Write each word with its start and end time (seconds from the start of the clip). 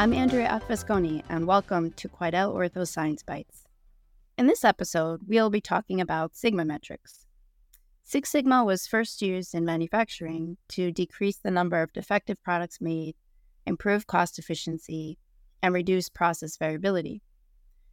I'm 0.00 0.14
Andrea 0.14 0.48
Afasconi, 0.48 1.22
and 1.28 1.46
welcome 1.46 1.90
to 1.90 2.08
Quidel 2.08 2.54
Ortho 2.54 2.88
Science 2.88 3.22
Bites. 3.22 3.66
In 4.38 4.46
this 4.46 4.64
episode, 4.64 5.20
we'll 5.26 5.50
be 5.50 5.60
talking 5.60 6.00
about 6.00 6.34
Sigma 6.34 6.64
metrics. 6.64 7.26
Six 8.02 8.30
Sigma 8.30 8.64
was 8.64 8.86
first 8.86 9.20
used 9.20 9.54
in 9.54 9.66
manufacturing 9.66 10.56
to 10.70 10.90
decrease 10.90 11.36
the 11.36 11.50
number 11.50 11.82
of 11.82 11.92
defective 11.92 12.42
products 12.42 12.80
made, 12.80 13.14
improve 13.66 14.06
cost 14.06 14.38
efficiency, 14.38 15.18
and 15.62 15.74
reduce 15.74 16.08
process 16.08 16.56
variability. 16.56 17.20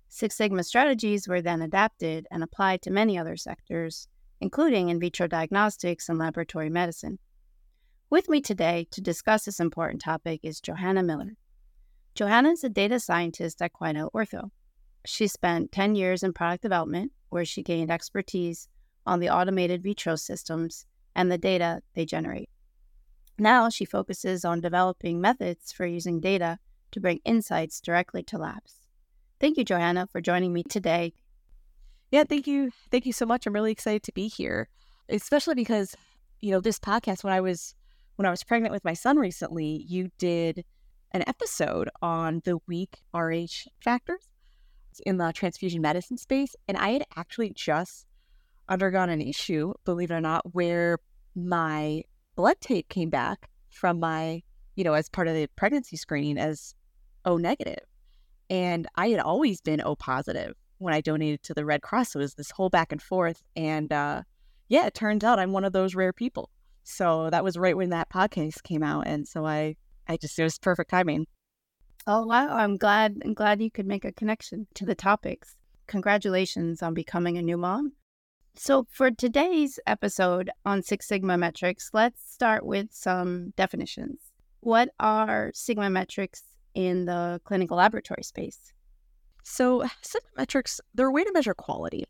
Six 0.07 0.37
Sigma 0.37 0.63
strategies 0.63 1.27
were 1.27 1.41
then 1.41 1.61
adapted 1.61 2.25
and 2.31 2.41
applied 2.41 2.81
to 2.83 2.89
many 2.89 3.17
other 3.17 3.35
sectors, 3.35 4.07
including 4.39 4.87
in 4.87 5.01
vitro 5.01 5.27
diagnostics 5.27 6.07
and 6.07 6.17
laboratory 6.17 6.69
medicine. 6.69 7.19
With 8.09 8.29
me 8.29 8.39
today 8.39 8.87
to 8.91 9.01
discuss 9.01 9.43
this 9.43 9.59
important 9.59 10.01
topic 10.01 10.39
is 10.41 10.61
Johanna 10.61 11.03
Miller. 11.03 11.33
Johanna 12.17 12.49
is 12.49 12.63
a 12.63 12.69
data 12.69 12.99
scientist 12.99 13.61
at 13.61 13.73
Quidel 13.73 14.11
Ortho. 14.11 14.49
She 15.05 15.27
spent 15.27 15.71
10 15.71 15.93
years 15.93 16.23
in 16.23 16.33
product 16.33 16.63
development, 16.63 17.11
where 17.29 17.45
she 17.45 17.61
gained 17.61 17.91
expertise 17.91 18.67
on 19.05 19.19
the 19.19 19.29
automated 19.29 19.83
Vitros 19.83 20.21
systems 20.21 20.87
and 21.15 21.31
the 21.31 21.37
data 21.37 21.83
they 21.93 22.07
generate. 22.07 22.49
Now 23.37 23.69
she 23.69 23.85
focuses 23.85 24.43
on 24.43 24.61
developing 24.61 25.21
methods 25.21 25.71
for 25.71 25.85
using 25.85 26.19
data 26.19 26.57
to 26.89 26.99
bring 26.99 27.19
insights 27.23 27.79
directly 27.79 28.23
to 28.23 28.39
labs. 28.39 28.79
Thank 29.39 29.55
you, 29.59 29.63
Johanna, 29.63 30.07
for 30.07 30.19
joining 30.19 30.53
me 30.53 30.63
today. 30.63 31.13
Yeah, 32.09 32.23
thank 32.23 32.47
you. 32.47 32.71
Thank 32.89 33.05
you 33.05 33.13
so 33.13 33.27
much. 33.27 33.45
I'm 33.45 33.53
really 33.53 33.71
excited 33.71 34.01
to 34.01 34.11
be 34.11 34.27
here, 34.27 34.69
especially 35.07 35.53
because, 35.53 35.95
you 36.39 36.49
know, 36.49 36.61
this 36.61 36.79
podcast, 36.79 37.23
when 37.23 37.33
I 37.33 37.41
was 37.41 37.75
when 38.15 38.25
I 38.25 38.31
was 38.31 38.43
pregnant 38.43 38.73
with 38.73 38.83
my 38.83 38.95
son 38.95 39.17
recently, 39.17 39.85
you 39.87 40.09
did 40.17 40.65
an 41.11 41.23
episode 41.27 41.89
on 42.01 42.41
the 42.45 42.57
weak 42.67 42.97
RH 43.13 43.69
factors 43.79 44.27
in 45.05 45.17
the 45.17 45.31
transfusion 45.31 45.81
medicine 45.81 46.17
space. 46.17 46.55
And 46.67 46.77
I 46.77 46.89
had 46.89 47.05
actually 47.15 47.51
just 47.51 48.05
undergone 48.69 49.09
an 49.09 49.21
issue, 49.21 49.73
believe 49.85 50.11
it 50.11 50.15
or 50.15 50.21
not, 50.21 50.53
where 50.53 50.97
my 51.35 52.03
blood 52.35 52.59
tape 52.61 52.89
came 52.89 53.09
back 53.09 53.49
from 53.69 53.99
my, 53.99 54.41
you 54.75 54.83
know, 54.83 54.93
as 54.93 55.09
part 55.09 55.27
of 55.27 55.33
the 55.33 55.47
pregnancy 55.55 55.97
screening 55.97 56.37
as 56.37 56.75
O 57.25 57.37
negative. 57.37 57.83
And 58.49 58.87
I 58.95 59.09
had 59.09 59.19
always 59.19 59.61
been 59.61 59.81
O 59.81 59.95
positive 59.95 60.55
when 60.79 60.93
I 60.93 61.01
donated 61.01 61.43
to 61.43 61.53
the 61.53 61.65
Red 61.65 61.81
Cross. 61.81 62.15
It 62.15 62.19
was 62.19 62.35
this 62.35 62.51
whole 62.51 62.69
back 62.69 62.91
and 62.91 63.01
forth. 63.01 63.43
And 63.55 63.91
uh, 63.91 64.23
yeah, 64.69 64.85
it 64.85 64.93
turns 64.93 65.23
out 65.23 65.39
I'm 65.39 65.51
one 65.51 65.65
of 65.65 65.73
those 65.73 65.95
rare 65.95 66.13
people. 66.13 66.49
So 66.83 67.29
that 67.31 67.43
was 67.43 67.57
right 67.57 67.75
when 67.75 67.89
that 67.89 68.09
podcast 68.09 68.63
came 68.63 68.83
out. 68.83 69.07
And 69.07 69.27
so 69.27 69.45
I, 69.45 69.75
I 70.07 70.17
just, 70.17 70.37
it 70.39 70.43
was 70.43 70.57
perfect 70.57 70.89
timing. 70.89 71.27
Oh, 72.05 72.25
wow. 72.25 72.55
I'm 72.55 72.77
glad, 72.77 73.21
I'm 73.25 73.33
glad 73.33 73.61
you 73.61 73.69
could 73.69 73.85
make 73.85 74.05
a 74.05 74.13
connection 74.13 74.67
to 74.75 74.85
the 74.85 74.95
topics. 74.95 75.57
Congratulations 75.87 76.81
on 76.81 76.93
becoming 76.93 77.37
a 77.37 77.41
new 77.41 77.57
mom. 77.57 77.93
So, 78.55 78.87
for 78.89 79.11
today's 79.11 79.79
episode 79.85 80.49
on 80.65 80.81
Six 80.81 81.07
Sigma 81.07 81.37
metrics, 81.37 81.91
let's 81.93 82.31
start 82.31 82.65
with 82.65 82.87
some 82.91 83.53
definitions. 83.55 84.19
What 84.61 84.89
are 84.99 85.51
Sigma 85.53 85.89
metrics 85.89 86.43
in 86.73 87.05
the 87.05 87.39
clinical 87.43 87.77
laboratory 87.77 88.23
space? 88.23 88.73
So, 89.43 89.85
Sigma 90.01 90.29
metrics, 90.37 90.81
they're 90.95 91.07
a 91.07 91.11
way 91.11 91.23
to 91.23 91.31
measure 91.33 91.53
quality. 91.53 92.05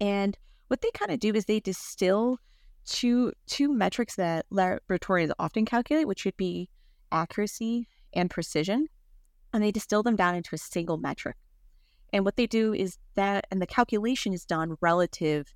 And 0.00 0.36
what 0.68 0.82
they 0.82 0.90
kind 0.92 1.12
of 1.12 1.18
do 1.18 1.32
is 1.34 1.46
they 1.46 1.60
distill 1.60 2.38
two, 2.84 3.32
two 3.46 3.72
metrics 3.72 4.16
that 4.16 4.44
laboratorians 4.50 5.32
often 5.38 5.64
calculate, 5.64 6.06
which 6.06 6.24
would 6.24 6.36
be 6.36 6.68
accuracy 7.14 7.88
and 8.12 8.28
precision. 8.28 8.88
And 9.52 9.62
they 9.62 9.70
distill 9.70 10.02
them 10.02 10.16
down 10.16 10.34
into 10.34 10.54
a 10.54 10.58
single 10.58 10.98
metric. 10.98 11.36
And 12.12 12.24
what 12.24 12.36
they 12.36 12.46
do 12.46 12.74
is 12.74 12.98
that, 13.14 13.46
and 13.50 13.62
the 13.62 13.66
calculation 13.66 14.32
is 14.32 14.44
done 14.44 14.76
relative 14.80 15.54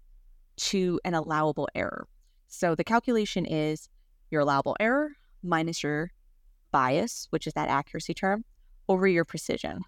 to 0.56 1.00
an 1.04 1.14
allowable 1.14 1.68
error. 1.74 2.06
So 2.46 2.74
the 2.74 2.84
calculation 2.84 3.44
is 3.44 3.88
your 4.30 4.40
allowable 4.40 4.76
error 4.80 5.10
minus 5.42 5.82
your 5.82 6.10
bias, 6.70 7.26
which 7.30 7.46
is 7.46 7.52
that 7.54 7.68
accuracy 7.68 8.14
term, 8.14 8.44
over 8.88 9.06
your 9.06 9.24
precision. 9.24 9.82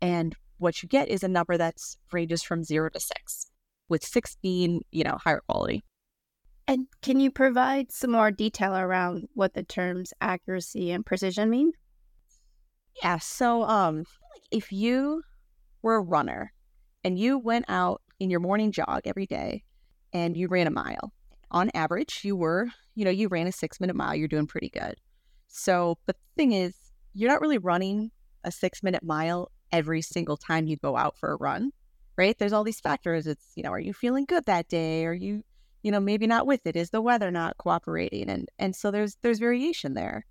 And 0.00 0.34
what 0.58 0.82
you 0.82 0.88
get 0.88 1.08
is 1.08 1.22
a 1.22 1.28
number 1.28 1.56
that's 1.56 1.96
ranges 2.12 2.42
from 2.42 2.64
zero 2.64 2.90
to 2.90 3.00
six, 3.00 3.50
with 3.88 4.04
six 4.04 4.36
being, 4.42 4.82
you 4.90 5.04
know, 5.04 5.16
higher 5.18 5.42
quality. 5.46 5.82
And 6.72 6.86
can 7.02 7.20
you 7.20 7.30
provide 7.30 7.92
some 7.92 8.12
more 8.12 8.30
detail 8.30 8.74
around 8.74 9.28
what 9.34 9.52
the 9.52 9.62
terms 9.62 10.14
accuracy 10.22 10.90
and 10.90 11.04
precision 11.04 11.50
mean? 11.50 11.72
Yeah. 13.02 13.18
So, 13.18 13.64
um, 13.64 14.06
if 14.50 14.72
you 14.72 15.22
were 15.82 15.96
a 15.96 16.00
runner 16.00 16.54
and 17.04 17.18
you 17.18 17.36
went 17.36 17.66
out 17.68 18.00
in 18.20 18.30
your 18.30 18.40
morning 18.40 18.72
jog 18.72 19.02
every 19.04 19.26
day 19.26 19.64
and 20.14 20.34
you 20.34 20.48
ran 20.48 20.66
a 20.66 20.70
mile, 20.70 21.12
on 21.50 21.70
average, 21.74 22.20
you 22.24 22.36
were, 22.36 22.68
you 22.94 23.04
know, 23.04 23.10
you 23.10 23.28
ran 23.28 23.46
a 23.46 23.52
six 23.52 23.78
minute 23.78 23.94
mile, 23.94 24.14
you're 24.14 24.26
doing 24.26 24.46
pretty 24.46 24.70
good. 24.70 24.94
So, 25.48 25.98
but 26.06 26.16
the 26.16 26.42
thing 26.42 26.52
is, 26.52 26.74
you're 27.12 27.30
not 27.30 27.42
really 27.42 27.58
running 27.58 28.12
a 28.44 28.50
six 28.50 28.82
minute 28.82 29.02
mile 29.02 29.50
every 29.72 30.00
single 30.00 30.38
time 30.38 30.66
you 30.66 30.78
go 30.78 30.96
out 30.96 31.18
for 31.18 31.32
a 31.32 31.36
run, 31.36 31.72
right? 32.16 32.38
There's 32.38 32.54
all 32.54 32.64
these 32.64 32.80
factors. 32.80 33.26
It's, 33.26 33.52
you 33.56 33.62
know, 33.62 33.72
are 33.72 33.78
you 33.78 33.92
feeling 33.92 34.24
good 34.24 34.46
that 34.46 34.68
day? 34.68 35.04
Are 35.04 35.12
you, 35.12 35.42
you 35.82 35.90
know, 35.90 36.00
maybe 36.00 36.26
not 36.26 36.46
with 36.46 36.66
it? 36.66 36.76
Is 36.76 36.90
the 36.90 37.00
weather 37.00 37.30
not 37.30 37.58
cooperating? 37.58 38.28
And 38.28 38.48
and 38.58 38.74
so 38.74 38.90
there's 38.90 39.16
there's 39.22 39.38
variation 39.38 39.94
there. 39.94 40.24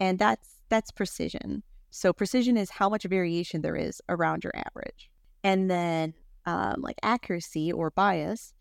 And 0.00 0.18
that's 0.18 0.56
that's 0.68 0.90
precision. 0.90 1.62
So 1.90 2.12
precision 2.12 2.56
is 2.56 2.70
how 2.70 2.88
much 2.88 3.04
variation 3.04 3.62
there 3.62 3.76
is 3.76 4.02
around 4.08 4.44
your 4.44 4.52
average. 4.54 5.10
And 5.44 5.70
then 5.70 6.14
um, 6.44 6.76
like 6.78 6.96
accuracy 7.02 7.72
or 7.72 7.90
bias 7.90 8.52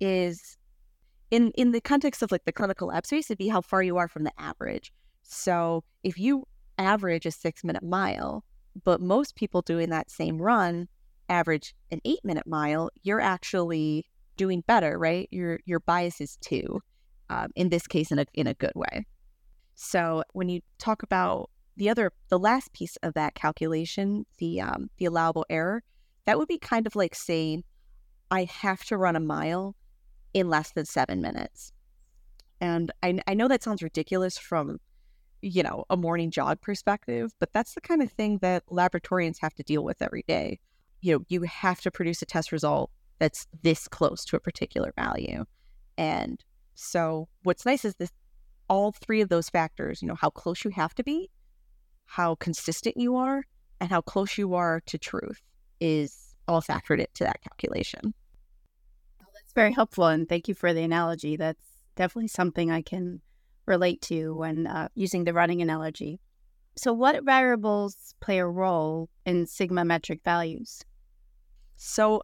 is 0.00 0.56
in 1.30 1.50
in 1.52 1.72
the 1.72 1.80
context 1.80 2.22
of 2.22 2.30
like 2.30 2.44
the 2.44 2.52
clinical 2.52 2.88
lab 2.88 3.06
space, 3.06 3.30
it'd 3.30 3.38
be 3.38 3.48
how 3.48 3.60
far 3.60 3.82
you 3.82 3.96
are 3.96 4.08
from 4.08 4.24
the 4.24 4.32
average. 4.38 4.92
So 5.22 5.84
if 6.02 6.18
you 6.18 6.46
average 6.78 7.26
a 7.26 7.30
six 7.30 7.64
minute 7.64 7.82
mile, 7.82 8.44
but 8.84 9.00
most 9.00 9.36
people 9.36 9.62
doing 9.62 9.90
that 9.90 10.10
same 10.10 10.40
run 10.40 10.88
average 11.28 11.74
an 11.90 12.00
eight 12.04 12.24
minute 12.24 12.46
mile, 12.46 12.90
you're 13.02 13.20
actually 13.20 14.06
doing 14.42 14.62
better, 14.66 14.98
right? 14.98 15.28
Your 15.30 15.60
your 15.64 15.80
bias 15.80 16.20
is 16.20 16.36
two, 16.40 16.80
um, 17.30 17.48
in 17.54 17.68
this 17.68 17.86
case, 17.86 18.10
in 18.10 18.18
a 18.18 18.26
in 18.34 18.46
a 18.46 18.54
good 18.54 18.72
way. 18.74 19.06
So 19.74 20.02
when 20.32 20.48
you 20.48 20.60
talk 20.78 21.02
about 21.02 21.50
the 21.76 21.88
other, 21.88 22.12
the 22.28 22.38
last 22.38 22.72
piece 22.72 22.96
of 23.02 23.14
that 23.14 23.34
calculation, 23.34 24.26
the 24.38 24.60
um, 24.60 24.90
the 24.98 25.06
allowable 25.06 25.46
error, 25.48 25.82
that 26.26 26.38
would 26.38 26.48
be 26.48 26.58
kind 26.58 26.86
of 26.86 26.96
like 26.96 27.14
saying, 27.14 27.62
I 28.30 28.44
have 28.44 28.84
to 28.86 28.96
run 28.96 29.16
a 29.16 29.20
mile 29.20 29.76
in 30.34 30.48
less 30.48 30.72
than 30.72 30.86
seven 30.86 31.20
minutes. 31.20 31.72
And 32.60 32.90
I, 33.02 33.20
I 33.26 33.34
know 33.34 33.48
that 33.48 33.62
sounds 33.62 33.82
ridiculous 33.82 34.38
from 34.38 34.78
you 35.44 35.62
know, 35.62 35.84
a 35.90 35.96
morning 35.96 36.30
jog 36.30 36.60
perspective, 36.60 37.32
but 37.40 37.52
that's 37.52 37.74
the 37.74 37.80
kind 37.80 38.00
of 38.00 38.12
thing 38.12 38.38
that 38.38 38.64
laboratorians 38.66 39.38
have 39.40 39.52
to 39.54 39.64
deal 39.64 39.82
with 39.82 40.00
every 40.00 40.24
day. 40.28 40.60
You 41.00 41.12
know, 41.12 41.24
you 41.28 41.42
have 41.42 41.80
to 41.80 41.90
produce 41.90 42.22
a 42.22 42.26
test 42.26 42.52
result 42.52 42.90
that's 43.22 43.46
this 43.62 43.86
close 43.86 44.24
to 44.24 44.34
a 44.34 44.40
particular 44.40 44.92
value. 44.96 45.44
And 45.96 46.42
so 46.74 47.28
what's 47.44 47.64
nice 47.64 47.84
is 47.84 47.94
this 47.94 48.10
all 48.68 48.90
three 48.90 49.20
of 49.20 49.28
those 49.28 49.48
factors, 49.48 50.02
you 50.02 50.08
know, 50.08 50.16
how 50.16 50.28
close 50.28 50.64
you 50.64 50.72
have 50.72 50.92
to 50.96 51.04
be, 51.04 51.30
how 52.04 52.34
consistent 52.34 52.96
you 52.96 53.14
are, 53.14 53.44
and 53.80 53.90
how 53.90 54.00
close 54.00 54.36
you 54.36 54.54
are 54.54 54.82
to 54.86 54.98
truth 54.98 55.40
is 55.78 56.34
all 56.48 56.60
factored 56.60 56.98
into 56.98 57.22
that 57.22 57.40
calculation. 57.42 58.12
That's 59.20 59.52
very 59.54 59.72
helpful. 59.72 60.06
And 60.06 60.28
thank 60.28 60.48
you 60.48 60.54
for 60.54 60.74
the 60.74 60.82
analogy. 60.82 61.36
That's 61.36 61.62
definitely 61.94 62.26
something 62.26 62.72
I 62.72 62.82
can 62.82 63.20
relate 63.66 64.02
to 64.02 64.34
when 64.34 64.66
uh, 64.66 64.88
using 64.96 65.22
the 65.22 65.32
running 65.32 65.62
analogy. 65.62 66.18
So, 66.74 66.92
what 66.92 67.22
variables 67.22 68.16
play 68.18 68.40
a 68.40 68.46
role 68.46 69.10
in 69.24 69.46
sigma 69.46 69.84
metric 69.84 70.22
values? 70.24 70.82
So, 71.76 72.20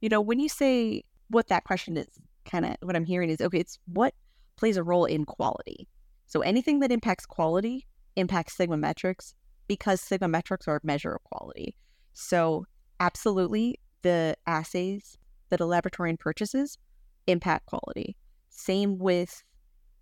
you 0.00 0.08
know, 0.08 0.20
when 0.20 0.38
you 0.38 0.48
say 0.48 1.02
what 1.28 1.48
that 1.48 1.64
question 1.64 1.96
is, 1.96 2.08
kind 2.44 2.66
of 2.66 2.76
what 2.82 2.96
I'm 2.96 3.04
hearing 3.04 3.30
is 3.30 3.40
okay, 3.40 3.58
it's 3.58 3.78
what 3.86 4.14
plays 4.56 4.76
a 4.76 4.82
role 4.82 5.04
in 5.04 5.24
quality. 5.24 5.88
So, 6.26 6.40
anything 6.40 6.80
that 6.80 6.92
impacts 6.92 7.26
quality 7.26 7.86
impacts 8.16 8.56
sigma 8.56 8.76
metrics 8.76 9.34
because 9.66 10.00
sigma 10.00 10.28
metrics 10.28 10.68
are 10.68 10.76
a 10.76 10.86
measure 10.86 11.12
of 11.12 11.24
quality. 11.24 11.74
So, 12.12 12.66
absolutely, 13.00 13.80
the 14.02 14.36
assays 14.46 15.16
that 15.50 15.60
a 15.60 15.64
laboratorian 15.64 16.18
purchases 16.18 16.78
impact 17.26 17.66
quality. 17.66 18.16
Same 18.50 18.98
with 18.98 19.42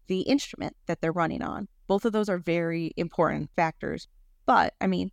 the 0.09 0.21
instrument 0.23 0.77
that 0.87 1.01
they're 1.01 1.13
running 1.13 1.43
on. 1.43 1.69
Both 1.87 2.05
of 2.05 2.13
those 2.13 2.29
are 2.29 2.39
very 2.39 2.93
important 2.97 3.51
factors. 3.57 4.09
But 4.47 4.75
I 4.81 4.87
mean, 4.87 5.11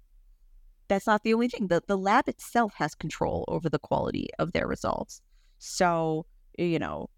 that's 0.89 1.07
not 1.07 1.23
the 1.23 1.33
only 1.33 1.47
thing. 1.47 1.67
The, 1.67 1.81
the 1.87 1.97
lab 1.97 2.27
itself 2.27 2.73
has 2.75 2.95
control 2.95 3.45
over 3.47 3.69
the 3.69 3.79
quality 3.79 4.27
of 4.39 4.51
their 4.51 4.67
results. 4.67 5.21
So, 5.59 6.25
you 6.57 6.79
know, 6.79 7.09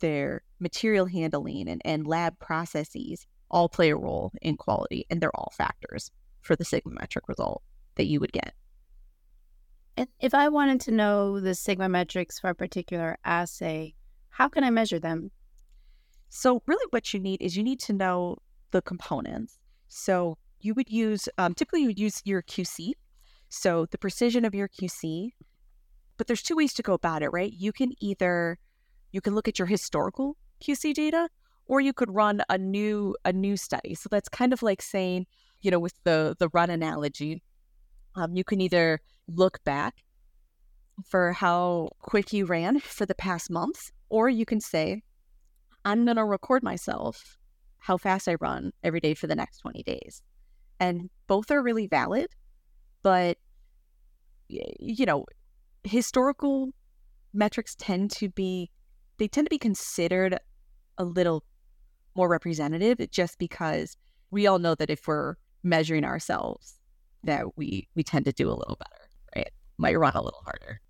their 0.00 0.42
material 0.60 1.06
handling 1.06 1.68
and, 1.68 1.82
and 1.84 2.06
lab 2.06 2.38
processes 2.38 3.26
all 3.50 3.68
play 3.68 3.90
a 3.90 3.96
role 3.96 4.32
in 4.42 4.56
quality, 4.56 5.06
and 5.10 5.20
they're 5.20 5.34
all 5.36 5.52
factors 5.56 6.10
for 6.40 6.56
the 6.56 6.64
sigmametric 6.64 7.28
result 7.28 7.62
that 7.96 8.06
you 8.06 8.20
would 8.20 8.32
get. 8.32 8.54
And 9.96 10.08
if 10.20 10.34
I 10.34 10.48
wanted 10.48 10.80
to 10.82 10.90
know 10.90 11.40
the 11.40 11.54
sigma 11.54 11.88
metrics 11.88 12.38
for 12.38 12.50
a 12.50 12.54
particular 12.54 13.16
assay, 13.24 13.94
how 14.28 14.48
can 14.48 14.64
I 14.64 14.70
measure 14.70 14.98
them? 14.98 15.30
So, 16.28 16.62
really, 16.66 16.86
what 16.90 17.14
you 17.14 17.20
need 17.20 17.40
is 17.40 17.56
you 17.56 17.62
need 17.62 17.80
to 17.80 17.92
know 17.92 18.36
the 18.72 18.82
components. 18.82 19.58
So, 19.88 20.36
you 20.60 20.74
would 20.74 20.90
use 20.90 21.28
um, 21.38 21.54
typically 21.54 21.82
you 21.82 21.86
would 21.88 21.98
use 21.98 22.20
your 22.24 22.42
QC. 22.42 22.92
So, 23.48 23.86
the 23.90 23.98
precision 23.98 24.44
of 24.44 24.54
your 24.54 24.68
QC. 24.68 25.30
But 26.16 26.26
there's 26.26 26.42
two 26.42 26.56
ways 26.56 26.72
to 26.74 26.82
go 26.82 26.94
about 26.94 27.22
it, 27.22 27.28
right? 27.28 27.52
You 27.52 27.72
can 27.72 27.92
either 28.00 28.58
you 29.12 29.20
can 29.20 29.34
look 29.34 29.48
at 29.48 29.58
your 29.58 29.66
historical 29.66 30.36
QC 30.62 30.94
data, 30.94 31.28
or 31.66 31.80
you 31.80 31.92
could 31.92 32.14
run 32.14 32.42
a 32.48 32.58
new 32.58 33.16
a 33.24 33.32
new 33.32 33.56
study. 33.56 33.94
So 33.94 34.08
that's 34.10 34.28
kind 34.28 34.52
of 34.52 34.62
like 34.62 34.82
saying, 34.82 35.26
you 35.60 35.70
know, 35.70 35.78
with 35.78 35.94
the 36.04 36.36
the 36.38 36.48
run 36.52 36.70
analogy, 36.70 37.42
um, 38.14 38.34
you 38.34 38.44
can 38.44 38.60
either 38.60 39.00
look 39.28 39.62
back 39.64 39.96
for 41.04 41.32
how 41.32 41.90
quick 42.00 42.32
you 42.32 42.46
ran 42.46 42.80
for 42.80 43.06
the 43.06 43.14
past 43.14 43.50
month, 43.50 43.90
or 44.08 44.28
you 44.28 44.46
can 44.46 44.60
say, 44.60 45.02
I'm 45.84 46.04
going 46.04 46.16
to 46.16 46.24
record 46.24 46.62
myself 46.62 47.36
how 47.78 47.96
fast 47.96 48.28
I 48.28 48.36
run 48.40 48.72
every 48.82 49.00
day 49.00 49.14
for 49.14 49.26
the 49.26 49.36
next 49.36 49.58
20 49.58 49.82
days. 49.82 50.22
And 50.80 51.10
both 51.26 51.50
are 51.50 51.62
really 51.62 51.86
valid, 51.86 52.28
but, 53.06 53.38
you 54.48 55.06
know, 55.06 55.26
historical 55.84 56.74
metrics 57.32 57.76
tend 57.76 58.10
to 58.10 58.28
be, 58.28 58.68
they 59.18 59.28
tend 59.28 59.46
to 59.46 59.48
be 59.48 59.58
considered 59.58 60.36
a 60.98 61.04
little 61.04 61.44
more 62.16 62.28
representative 62.28 62.98
just 63.12 63.38
because 63.38 63.96
we 64.32 64.48
all 64.48 64.58
know 64.58 64.74
that 64.74 64.90
if 64.90 65.06
we're 65.06 65.36
measuring 65.62 66.04
ourselves, 66.04 66.80
that 67.22 67.56
we 67.56 67.86
we 67.94 68.02
tend 68.02 68.24
to 68.24 68.32
do 68.32 68.48
a 68.48 68.58
little 68.58 68.76
better, 68.76 69.08
right? 69.36 69.52
Might 69.78 69.96
run 69.96 70.16
a 70.16 70.20
little 70.20 70.42
harder. 70.44 70.80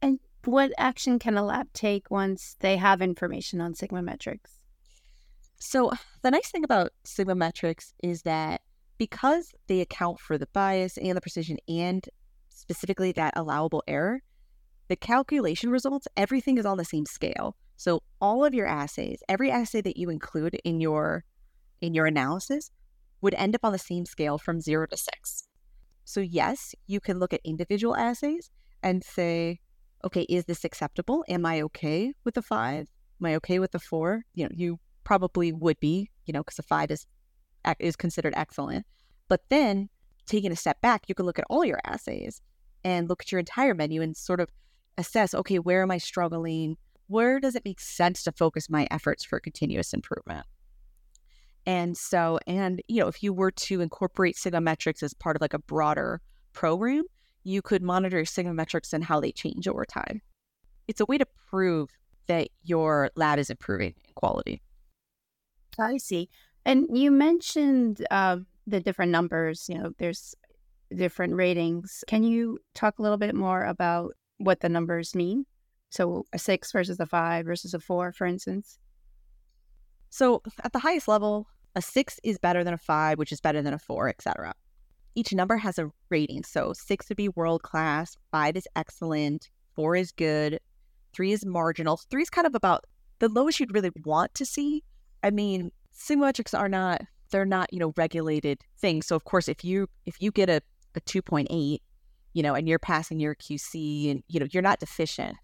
And 0.00 0.20
what 0.44 0.70
action 0.78 1.18
can 1.18 1.36
a 1.36 1.42
lab 1.42 1.66
take 1.72 2.08
once 2.12 2.54
they 2.60 2.76
have 2.76 3.02
information 3.02 3.60
on 3.60 3.74
sigma 3.74 4.02
metrics? 4.02 4.52
So 5.58 5.90
the 6.22 6.30
nice 6.30 6.52
thing 6.52 6.62
about 6.62 6.92
sigma 7.02 7.34
metrics 7.34 7.92
is 8.04 8.22
that 8.22 8.60
because 9.00 9.54
they 9.66 9.80
account 9.80 10.20
for 10.20 10.36
the 10.36 10.46
bias 10.52 10.98
and 10.98 11.16
the 11.16 11.22
precision 11.22 11.56
and 11.66 12.06
specifically 12.50 13.12
that 13.12 13.32
allowable 13.34 13.82
error, 13.88 14.20
the 14.88 14.94
calculation 14.94 15.70
results, 15.70 16.06
everything 16.18 16.58
is 16.58 16.66
on 16.66 16.76
the 16.76 16.84
same 16.84 17.06
scale. 17.06 17.56
So 17.78 18.02
all 18.20 18.44
of 18.44 18.52
your 18.52 18.66
assays, 18.66 19.22
every 19.26 19.50
assay 19.50 19.80
that 19.80 19.96
you 19.96 20.10
include 20.10 20.60
in 20.64 20.82
your 20.82 21.24
in 21.80 21.94
your 21.94 22.04
analysis 22.04 22.70
would 23.22 23.32
end 23.34 23.54
up 23.54 23.64
on 23.64 23.72
the 23.72 23.78
same 23.78 24.04
scale 24.04 24.36
from 24.36 24.60
0 24.60 24.88
to 24.88 24.96
6. 24.98 25.48
So 26.04 26.20
yes, 26.20 26.74
you 26.86 27.00
can 27.00 27.18
look 27.18 27.32
at 27.32 27.40
individual 27.42 27.96
assays 27.96 28.50
and 28.82 29.02
say, 29.02 29.60
okay, 30.04 30.26
is 30.28 30.44
this 30.44 30.62
acceptable? 30.62 31.24
Am 31.26 31.46
I 31.46 31.62
okay 31.62 32.12
with 32.24 32.34
the 32.34 32.42
5? 32.42 32.86
Am 33.20 33.26
I 33.26 33.34
okay 33.36 33.58
with 33.60 33.72
the 33.72 33.78
4? 33.78 34.24
You 34.34 34.44
know, 34.44 34.50
you 34.52 34.78
probably 35.04 35.54
would 35.54 35.80
be, 35.80 36.10
you 36.26 36.34
know, 36.34 36.40
because 36.40 36.58
a 36.58 36.62
5 36.64 36.90
is 36.90 37.06
is 37.78 37.96
considered 37.96 38.34
excellent. 38.36 38.86
But 39.28 39.42
then 39.48 39.88
taking 40.26 40.52
a 40.52 40.56
step 40.56 40.80
back, 40.80 41.08
you 41.08 41.14
can 41.14 41.26
look 41.26 41.38
at 41.38 41.46
all 41.50 41.64
your 41.64 41.80
assays 41.84 42.40
and 42.84 43.08
look 43.08 43.22
at 43.22 43.32
your 43.32 43.38
entire 43.38 43.74
menu 43.74 44.02
and 44.02 44.16
sort 44.16 44.40
of 44.40 44.48
assess, 44.98 45.34
okay, 45.34 45.58
where 45.58 45.82
am 45.82 45.90
I 45.90 45.98
struggling? 45.98 46.76
where 47.10 47.40
does 47.40 47.56
it 47.56 47.64
make 47.64 47.80
sense 47.80 48.22
to 48.22 48.30
focus 48.30 48.70
my 48.70 48.86
efforts 48.92 49.24
for 49.24 49.40
continuous 49.40 49.92
improvement? 49.92 50.46
And 51.66 51.96
so, 51.96 52.38
and 52.46 52.80
you 52.86 53.00
know, 53.00 53.08
if 53.08 53.20
you 53.20 53.32
were 53.32 53.50
to 53.50 53.80
incorporate 53.80 54.36
Sigma 54.36 54.60
metrics 54.60 55.02
as 55.02 55.12
part 55.12 55.36
of 55.36 55.42
like 55.42 55.52
a 55.52 55.58
broader 55.58 56.20
program, 56.52 57.02
you 57.42 57.62
could 57.62 57.82
monitor 57.82 58.24
Sigma 58.24 58.54
metrics 58.54 58.92
and 58.92 59.02
how 59.02 59.18
they 59.18 59.32
change 59.32 59.66
over 59.66 59.84
time. 59.84 60.22
It's 60.86 61.00
a 61.00 61.04
way 61.04 61.18
to 61.18 61.26
prove 61.48 61.90
that 62.28 62.48
your 62.62 63.10
lab 63.16 63.40
is 63.40 63.50
improving 63.50 63.94
in 64.06 64.14
quality. 64.14 64.62
I 65.80 65.96
see. 65.96 66.28
And 66.64 66.86
you 66.92 67.10
mentioned 67.10 68.04
uh, 68.10 68.38
the 68.66 68.80
different 68.80 69.12
numbers. 69.12 69.66
You 69.68 69.78
know, 69.78 69.92
there's 69.98 70.34
different 70.94 71.34
ratings. 71.34 72.04
Can 72.06 72.22
you 72.22 72.58
talk 72.74 72.98
a 72.98 73.02
little 73.02 73.18
bit 73.18 73.34
more 73.34 73.64
about 73.64 74.12
what 74.38 74.60
the 74.60 74.68
numbers 74.68 75.14
mean? 75.14 75.46
So 75.90 76.24
a 76.32 76.38
six 76.38 76.72
versus 76.72 77.00
a 77.00 77.06
five 77.06 77.46
versus 77.46 77.74
a 77.74 77.80
four, 77.80 78.12
for 78.12 78.26
instance. 78.26 78.78
So 80.10 80.42
at 80.64 80.72
the 80.72 80.78
highest 80.78 81.08
level, 81.08 81.48
a 81.74 81.82
six 81.82 82.18
is 82.24 82.38
better 82.38 82.64
than 82.64 82.74
a 82.74 82.78
five, 82.78 83.18
which 83.18 83.32
is 83.32 83.40
better 83.40 83.62
than 83.62 83.74
a 83.74 83.78
four, 83.78 84.08
etc. 84.08 84.54
Each 85.14 85.32
number 85.32 85.56
has 85.56 85.78
a 85.78 85.90
rating. 86.08 86.44
So 86.44 86.72
six 86.72 87.08
would 87.08 87.16
be 87.16 87.28
world 87.28 87.62
class, 87.62 88.16
five 88.30 88.56
is 88.56 88.68
excellent, 88.76 89.50
four 89.74 89.96
is 89.96 90.12
good, 90.12 90.60
three 91.12 91.32
is 91.32 91.44
marginal. 91.44 91.96
Three 92.10 92.22
is 92.22 92.30
kind 92.30 92.46
of 92.46 92.54
about 92.54 92.84
the 93.18 93.28
lowest 93.28 93.60
you'd 93.60 93.74
really 93.74 93.90
want 94.04 94.34
to 94.34 94.46
see. 94.46 94.82
I 95.22 95.30
mean, 95.30 95.70
sigmametrics 96.00 96.58
are 96.58 96.68
not 96.68 97.02
they're 97.30 97.44
not, 97.46 97.72
you 97.72 97.78
know, 97.78 97.92
regulated 97.96 98.60
things. 98.78 99.06
So 99.06 99.14
of 99.14 99.24
course 99.24 99.48
if 99.48 99.64
you 99.64 99.88
if 100.06 100.20
you 100.20 100.30
get 100.30 100.50
a, 100.50 100.60
a 100.96 101.00
2.8, 101.02 101.78
you 102.32 102.42
know, 102.42 102.54
and 102.54 102.68
you're 102.68 102.78
passing 102.80 103.20
your 103.20 103.34
QC 103.34 104.10
and 104.10 104.22
you 104.28 104.40
know, 104.40 104.46
you're 104.50 104.62
not 104.62 104.80
deficient 104.80 105.36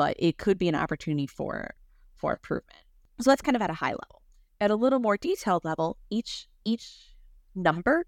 but 0.00 0.16
it 0.18 0.38
could 0.38 0.56
be 0.56 0.66
an 0.66 0.74
opportunity 0.74 1.26
for 1.26 1.74
for 2.16 2.32
improvement. 2.32 2.78
So 3.20 3.30
that's 3.30 3.42
kind 3.42 3.54
of 3.54 3.60
at 3.60 3.68
a 3.68 3.74
high 3.74 3.90
level. 3.92 4.22
At 4.58 4.70
a 4.70 4.74
little 4.74 4.98
more 4.98 5.18
detailed 5.18 5.62
level, 5.62 5.98
each 6.08 6.48
each 6.64 7.14
number 7.54 8.06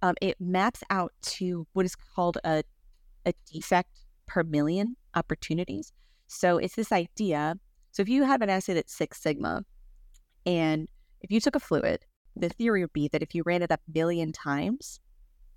um, 0.00 0.14
it 0.22 0.40
maps 0.40 0.82
out 0.88 1.12
to 1.22 1.66
what 1.74 1.84
is 1.84 1.94
called 1.96 2.38
a 2.44 2.62
a 3.26 3.34
defect 3.52 3.90
per 4.26 4.42
million 4.42 4.96
opportunities. 5.14 5.92
So 6.28 6.56
it's 6.56 6.76
this 6.76 6.92
idea. 6.92 7.56
So 7.92 8.00
if 8.00 8.08
you 8.08 8.24
have 8.24 8.40
an 8.40 8.48
assay 8.48 8.72
that's 8.72 8.94
Six 8.94 9.20
Sigma, 9.20 9.64
and 10.46 10.88
if 11.24 11.30
you 11.30 11.40
took 11.40 11.56
a 11.56 11.60
fluid, 11.60 12.04
the 12.36 12.50
theory 12.50 12.82
would 12.82 12.92
be 12.92 13.08
that 13.08 13.22
if 13.22 13.34
you 13.34 13.42
ran 13.46 13.62
it 13.62 13.70
a 13.70 13.78
million 13.94 14.30
times, 14.30 15.00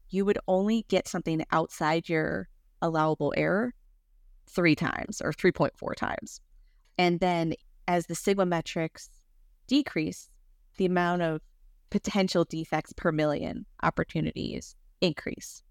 you 0.10 0.24
would 0.24 0.40
only 0.48 0.86
get 0.88 1.10
something 1.10 1.44
outside 1.52 2.08
your 2.08 2.48
allowable 2.82 3.34
error 3.36 3.74
three 4.50 4.76
times 4.76 5.22
or 5.22 5.34
3.4 5.34 5.94
times. 5.96 6.40
And 6.98 7.20
then 7.20 7.54
as 7.86 8.06
the 8.06 8.16
sigma 8.16 8.46
metrics 8.46 9.10
decrease, 9.68 10.30
the 10.78 10.86
amount 10.86 11.24
of 11.24 11.42
potential 11.90 12.46
defects 12.46 12.94
per 12.94 13.12
million 13.12 13.66
opportunities 13.84 14.74
increase. 15.02 15.64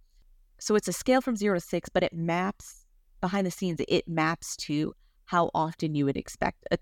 So 0.58 0.74
it's 0.74 0.88
a 0.88 0.92
scale 0.92 1.22
from 1.22 1.36
zero 1.36 1.58
to 1.58 1.60
six, 1.64 1.88
but 1.88 2.02
it 2.02 2.12
maps 2.12 2.84
behind 3.22 3.46
the 3.46 3.50
scenes, 3.50 3.80
it 3.88 4.06
maps 4.06 4.56
to 4.56 4.92
how 5.24 5.50
often 5.54 5.94
you 5.94 6.04
would 6.04 6.18
expect 6.18 6.66
a, 6.70 6.76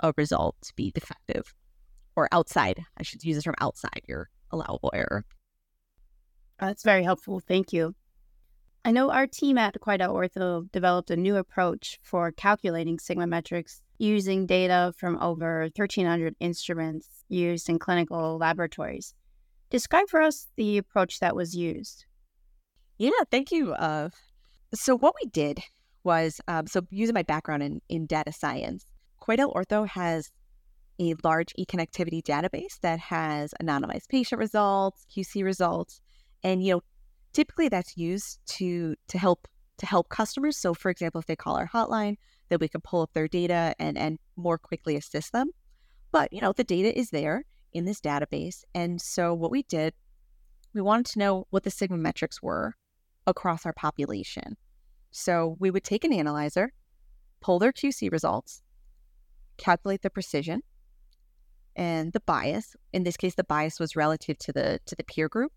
a 0.00 0.12
result 0.16 0.56
to 0.62 0.74
be 0.74 0.90
defective 0.90 1.54
or 2.18 2.28
outside. 2.32 2.82
I 2.96 3.04
should 3.04 3.22
use 3.22 3.36
this 3.36 3.44
term 3.44 3.54
outside 3.60 4.02
your 4.08 4.28
allowable 4.50 4.90
error. 4.92 5.24
That's 6.58 6.82
very 6.82 7.04
helpful. 7.04 7.38
Thank 7.38 7.72
you. 7.72 7.94
I 8.84 8.90
know 8.90 9.10
our 9.10 9.28
team 9.28 9.56
at 9.56 9.80
Quidel 9.80 10.12
Ortho 10.12 10.70
developed 10.72 11.10
a 11.10 11.16
new 11.16 11.36
approach 11.36 12.00
for 12.02 12.32
calculating 12.32 12.98
sigma 12.98 13.28
metrics 13.28 13.82
using 13.98 14.46
data 14.46 14.92
from 14.96 15.16
over 15.20 15.60
1,300 15.76 16.34
instruments 16.40 17.08
used 17.28 17.68
in 17.68 17.78
clinical 17.78 18.36
laboratories. 18.38 19.14
Describe 19.70 20.08
for 20.08 20.20
us 20.20 20.48
the 20.56 20.78
approach 20.78 21.20
that 21.20 21.36
was 21.36 21.54
used. 21.54 22.06
Yeah, 22.96 23.10
thank 23.30 23.52
you. 23.52 23.74
Uh, 23.74 24.08
so, 24.74 24.96
what 24.96 25.14
we 25.22 25.28
did 25.30 25.60
was 26.02 26.40
um, 26.48 26.66
so 26.66 26.80
using 26.90 27.14
my 27.14 27.22
background 27.22 27.62
in, 27.62 27.80
in 27.88 28.06
data 28.06 28.32
science, 28.32 28.86
Quidel 29.22 29.54
Ortho 29.54 29.86
has 29.86 30.30
a 31.00 31.14
large 31.22 31.52
e 31.56 31.64
connectivity 31.64 32.22
database 32.22 32.80
that 32.80 32.98
has 32.98 33.54
anonymized 33.62 34.08
patient 34.08 34.38
results, 34.38 35.06
QC 35.14 35.44
results, 35.44 36.00
and 36.42 36.62
you 36.62 36.74
know 36.74 36.82
typically 37.32 37.68
that's 37.68 37.96
used 37.96 38.40
to 38.46 38.94
to 39.08 39.18
help 39.18 39.46
to 39.78 39.86
help 39.86 40.08
customers. 40.08 40.56
So 40.56 40.74
for 40.74 40.90
example, 40.90 41.20
if 41.20 41.26
they 41.26 41.36
call 41.36 41.56
our 41.56 41.68
hotline, 41.68 42.16
then 42.48 42.58
we 42.60 42.68
can 42.68 42.80
pull 42.80 43.02
up 43.02 43.12
their 43.12 43.28
data 43.28 43.74
and 43.78 43.96
and 43.96 44.18
more 44.36 44.58
quickly 44.58 44.96
assist 44.96 45.32
them. 45.32 45.50
But 46.10 46.32
you 46.32 46.40
know, 46.40 46.52
the 46.52 46.64
data 46.64 46.96
is 46.98 47.10
there 47.10 47.44
in 47.72 47.84
this 47.84 48.00
database. 48.00 48.64
And 48.74 49.00
so 49.00 49.34
what 49.34 49.50
we 49.50 49.62
did, 49.62 49.94
we 50.74 50.80
wanted 50.80 51.06
to 51.06 51.18
know 51.18 51.46
what 51.50 51.64
the 51.64 51.70
sigma 51.70 51.96
metrics 51.96 52.42
were 52.42 52.74
across 53.26 53.66
our 53.66 53.72
population. 53.72 54.56
So 55.10 55.56
we 55.58 55.70
would 55.70 55.84
take 55.84 56.04
an 56.04 56.12
analyzer, 56.12 56.72
pull 57.40 57.58
their 57.58 57.72
QC 57.72 58.10
results, 58.10 58.62
calculate 59.58 60.02
the 60.02 60.10
precision 60.10 60.62
and 61.78 62.12
the 62.12 62.20
bias. 62.20 62.76
In 62.92 63.04
this 63.04 63.16
case, 63.16 63.36
the 63.36 63.44
bias 63.44 63.80
was 63.80 63.96
relative 63.96 64.36
to 64.38 64.52
the 64.52 64.80
to 64.84 64.94
the 64.94 65.04
peer 65.04 65.28
group 65.28 65.52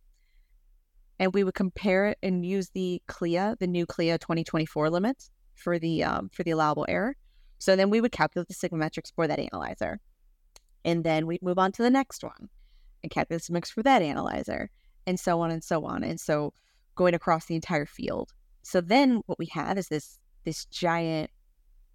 and 1.21 1.35
we 1.35 1.43
would 1.43 1.53
compare 1.53 2.07
it 2.07 2.17
and 2.23 2.43
use 2.43 2.69
the 2.69 2.99
CLIA, 3.07 3.55
the 3.59 3.67
new 3.67 3.85
CLIA 3.85 4.17
2024 4.17 4.89
limits 4.89 5.29
for 5.53 5.77
the 5.77 6.03
um, 6.03 6.29
for 6.33 6.41
the 6.41 6.49
allowable 6.49 6.85
error. 6.89 7.15
So 7.59 7.75
then 7.75 7.91
we 7.91 8.01
would 8.01 8.11
calculate 8.11 8.47
the 8.47 8.55
sigma 8.55 8.79
metrics 8.79 9.11
for 9.11 9.27
that 9.27 9.37
analyzer, 9.37 9.99
and 10.83 11.03
then 11.03 11.27
we'd 11.27 11.43
move 11.43 11.59
on 11.59 11.71
to 11.73 11.83
the 11.83 11.91
next 11.91 12.23
one 12.23 12.49
and 13.03 13.11
calculate 13.11 13.43
the 13.43 13.53
metrics 13.53 13.69
for 13.69 13.83
that 13.83 14.01
analyzer, 14.01 14.71
and 15.05 15.19
so 15.19 15.41
on 15.41 15.51
and 15.51 15.63
so 15.63 15.85
on. 15.85 16.03
And 16.03 16.19
so 16.19 16.53
going 16.95 17.13
across 17.13 17.45
the 17.45 17.55
entire 17.55 17.85
field. 17.85 18.33
So 18.63 18.81
then 18.81 19.21
what 19.27 19.37
we 19.37 19.45
have 19.51 19.77
is 19.77 19.89
this 19.89 20.19
this 20.43 20.65
giant 20.65 21.29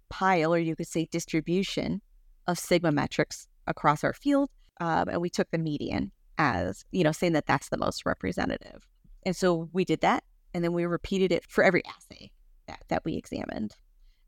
pile, 0.07 0.53
or 0.53 0.57
you 0.57 0.77
could 0.77 0.87
say 0.87 1.05
distribution 1.11 2.01
of 2.47 2.57
sigma 2.57 2.93
metrics 2.93 3.49
across 3.67 4.03
our 4.03 4.13
field, 4.13 4.49
um, 4.79 5.09
and 5.09 5.21
we 5.21 5.29
took 5.29 5.49
the 5.51 5.57
median 5.57 6.11
as 6.37 6.85
you 6.91 7.03
know, 7.03 7.11
saying 7.11 7.33
that 7.33 7.45
that's 7.45 7.69
the 7.69 7.77
most 7.77 8.05
representative. 8.05 8.87
And 9.25 9.35
so 9.35 9.69
we 9.73 9.85
did 9.85 10.01
that, 10.01 10.23
and 10.53 10.63
then 10.63 10.73
we 10.73 10.85
repeated 10.85 11.31
it 11.31 11.43
for 11.47 11.63
every 11.63 11.83
assay 11.85 12.31
that 12.67 12.83
that 12.89 13.03
we 13.05 13.15
examined. 13.15 13.75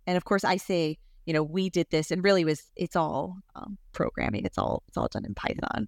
And 0.07 0.17
of 0.17 0.25
course, 0.25 0.43
I 0.43 0.57
say 0.57 0.97
you 1.25 1.33
know 1.33 1.43
we 1.43 1.69
did 1.69 1.87
this, 1.91 2.11
and 2.11 2.23
really 2.23 2.45
was 2.45 2.71
it's 2.75 2.95
all 2.95 3.37
um, 3.55 3.77
programming. 3.93 4.45
It's 4.45 4.57
all 4.57 4.83
it's 4.87 4.97
all 4.97 5.07
done 5.07 5.25
in 5.25 5.35
Python. 5.35 5.87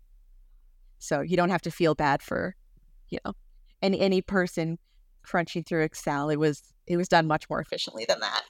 So 1.00 1.22
you 1.22 1.36
don't 1.36 1.50
have 1.50 1.64
to 1.64 1.72
feel 1.72 1.96
bad 1.96 2.22
for 2.22 2.56
you 3.10 3.18
know 3.26 3.34
any 3.82 4.00
any 4.00 4.22
person 4.22 4.78
crunching 5.24 5.64
through 5.64 5.84
Excel. 5.84 6.30
It 6.30 6.38
was 6.38 6.62
it 6.88 6.98
was 6.98 7.08
done 7.08 7.28
much 7.28 7.50
more 7.50 7.60
efficiently 7.60 8.06
than 8.08 8.20
that. 8.20 8.44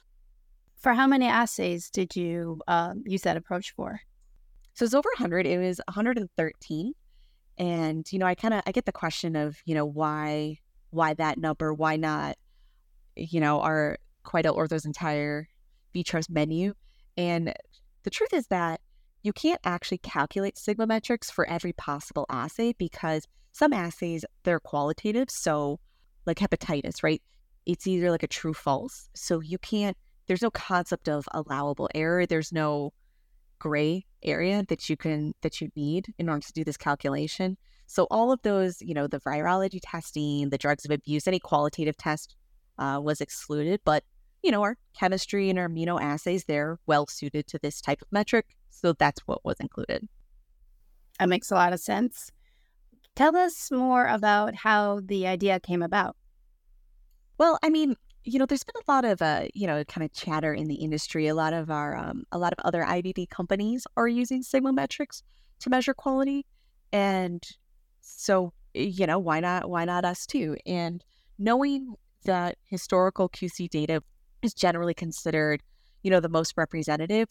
For 0.78 0.94
how 0.94 1.06
many 1.06 1.26
assays 1.26 1.90
did 1.90 2.16
you 2.16 2.60
uh, 2.66 2.94
use 3.04 3.22
that 3.22 3.36
approach 3.36 3.72
for? 3.74 4.00
So 4.74 4.84
it's 4.84 4.94
over 4.94 5.08
100. 5.16 5.46
It 5.46 5.58
was 5.58 5.80
113. 5.88 6.92
And 7.58 8.10
you 8.10 8.18
know, 8.18 8.26
I 8.26 8.34
kind 8.34 8.54
of 8.54 8.62
I 8.66 8.72
get 8.72 8.86
the 8.86 8.92
question 8.92 9.36
of 9.36 9.58
you 9.64 9.74
know 9.74 9.84
why 9.84 10.58
why 10.90 11.14
that 11.14 11.38
number? 11.38 11.74
Why 11.74 11.96
not 11.96 12.36
you 13.16 13.40
know 13.40 13.60
our 13.60 13.98
Quidel 14.24 14.56
Ortho's 14.56 14.84
entire 14.84 15.48
Vitros 15.94 16.30
menu? 16.30 16.74
And 17.16 17.52
the 18.04 18.10
truth 18.10 18.32
is 18.32 18.46
that 18.48 18.80
you 19.22 19.32
can't 19.32 19.60
actually 19.64 19.98
calculate 19.98 20.58
sigma 20.58 20.86
metrics 20.86 21.30
for 21.30 21.48
every 21.48 21.72
possible 21.74 22.26
assay 22.28 22.74
because 22.78 23.26
some 23.52 23.72
assays 23.72 24.24
they're 24.42 24.60
qualitative. 24.60 25.30
So 25.30 25.78
like 26.26 26.38
hepatitis, 26.38 27.02
right? 27.02 27.22
It's 27.66 27.86
either 27.86 28.10
like 28.10 28.22
a 28.22 28.28
true 28.28 28.54
false. 28.54 29.08
So 29.14 29.40
you 29.40 29.58
can't, 29.58 29.96
there's 30.26 30.42
no 30.42 30.50
concept 30.50 31.08
of 31.08 31.28
allowable 31.32 31.88
error. 31.94 32.26
There's 32.26 32.52
no 32.52 32.92
gray 33.58 34.06
area 34.22 34.64
that 34.68 34.88
you 34.88 34.96
can, 34.96 35.34
that 35.42 35.60
you 35.60 35.70
need 35.76 36.12
in 36.18 36.28
order 36.28 36.44
to 36.46 36.52
do 36.52 36.64
this 36.64 36.76
calculation. 36.76 37.56
So 37.86 38.06
all 38.10 38.32
of 38.32 38.40
those, 38.42 38.80
you 38.80 38.94
know, 38.94 39.06
the 39.06 39.20
virology 39.20 39.80
testing, 39.82 40.50
the 40.50 40.58
drugs 40.58 40.84
of 40.84 40.90
abuse, 40.90 41.26
any 41.26 41.38
qualitative 41.38 41.96
test 41.96 42.36
uh, 42.78 43.00
was 43.02 43.20
excluded. 43.20 43.80
But, 43.84 44.04
you 44.42 44.50
know, 44.50 44.62
our 44.62 44.76
chemistry 44.98 45.50
and 45.50 45.58
our 45.58 45.68
immunoassays, 45.68 46.46
they're 46.46 46.78
well 46.86 47.06
suited 47.06 47.46
to 47.48 47.58
this 47.58 47.80
type 47.80 48.00
of 48.00 48.08
metric. 48.10 48.46
So 48.70 48.94
that's 48.94 49.20
what 49.26 49.44
was 49.44 49.56
included. 49.60 50.08
That 51.18 51.28
makes 51.28 51.50
a 51.50 51.54
lot 51.54 51.72
of 51.72 51.80
sense. 51.80 52.30
Tell 53.14 53.36
us 53.36 53.70
more 53.70 54.06
about 54.06 54.54
how 54.54 55.00
the 55.04 55.26
idea 55.26 55.60
came 55.60 55.82
about. 55.82 56.16
Well, 57.36 57.58
I 57.62 57.68
mean, 57.68 57.96
you 58.24 58.38
know, 58.38 58.46
there's 58.46 58.64
been 58.64 58.80
a 58.86 58.90
lot 58.90 59.04
of, 59.04 59.20
uh, 59.20 59.46
you 59.52 59.66
know, 59.66 59.82
kind 59.84 60.04
of 60.04 60.12
chatter 60.12 60.54
in 60.54 60.68
the 60.68 60.76
industry. 60.76 61.26
A 61.26 61.34
lot 61.34 61.52
of 61.52 61.70
our, 61.70 61.96
um, 61.96 62.24
a 62.30 62.38
lot 62.38 62.52
of 62.52 62.58
other 62.64 62.82
IVD 62.82 63.28
companies 63.30 63.86
are 63.96 64.08
using 64.08 64.42
Sigma 64.42 64.72
metrics 64.72 65.22
to 65.60 65.70
measure 65.70 65.94
quality, 65.94 66.46
and 66.92 67.42
so, 68.00 68.52
you 68.74 69.06
know, 69.06 69.18
why 69.18 69.40
not? 69.40 69.68
Why 69.68 69.84
not 69.84 70.04
us 70.04 70.26
too? 70.26 70.56
And 70.66 71.04
knowing 71.38 71.94
that 72.24 72.58
historical 72.64 73.28
QC 73.28 73.68
data 73.68 74.02
is 74.42 74.54
generally 74.54 74.94
considered, 74.94 75.62
you 76.02 76.10
know, 76.10 76.20
the 76.20 76.28
most 76.28 76.54
representative, 76.56 77.28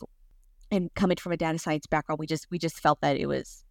and 0.72 0.94
coming 0.94 1.18
from 1.18 1.32
a 1.32 1.38
data 1.38 1.60
science 1.60 1.88
background, 1.88 2.20
we 2.20 2.28
just 2.28 2.48
we 2.52 2.60
just 2.60 2.80
felt 2.80 3.00
that 3.02 3.18
it 3.18 3.28
was 3.28 3.64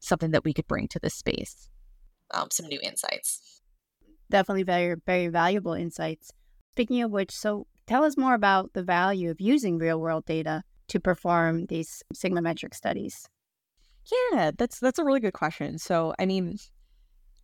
something 0.00 0.32
that 0.32 0.44
we 0.44 0.52
could 0.52 0.66
bring 0.66 0.86
to 0.88 0.98
this 0.98 1.14
space. 1.14 1.68
Um, 2.32 2.48
some 2.50 2.66
new 2.66 2.80
insights. 2.82 3.60
Definitely 4.30 4.64
very, 4.64 4.96
very 5.06 5.28
valuable 5.28 5.74
insights. 5.74 6.32
Speaking 6.74 7.02
of 7.02 7.10
which, 7.12 7.30
so 7.30 7.66
tell 7.86 8.04
us 8.04 8.16
more 8.16 8.34
about 8.34 8.72
the 8.72 8.82
value 8.82 9.30
of 9.30 9.40
using 9.40 9.78
real 9.78 10.00
world 10.00 10.24
data 10.24 10.62
to 10.88 10.98
perform 10.98 11.66
these 11.66 12.02
sigma 12.12 12.42
metric 12.42 12.74
studies. 12.74 13.26
Yeah, 14.32 14.50
that's 14.58 14.80
that's 14.80 14.98
a 14.98 15.04
really 15.04 15.20
good 15.20 15.32
question. 15.32 15.78
So, 15.78 16.14
I 16.18 16.26
mean, 16.26 16.58